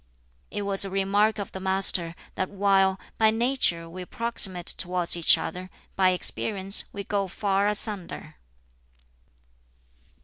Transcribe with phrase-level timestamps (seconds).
[0.49, 5.37] It was a remark of the Master that while "by nature we approximate towards each
[5.37, 8.37] other, by experience we go far asunder."